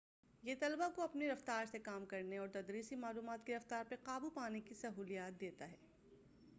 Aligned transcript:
یہ 0.43 0.55
طلباء 0.59 0.87
کو 0.95 1.01
اپنی 1.01 1.27
رفتار 1.27 1.65
سے 1.65 1.79
کام 1.79 2.05
کرنے 2.05 2.37
اور 2.37 2.47
تدریسی 2.47 2.95
معلومات 2.95 3.45
کی 3.45 3.55
رفتار 3.55 3.83
پر 3.89 3.95
قابو 4.03 4.29
پانے 4.29 4.61
کی 4.61 4.75
سہولت 4.75 5.39
دیتا 5.41 5.69
ہے 5.71 5.77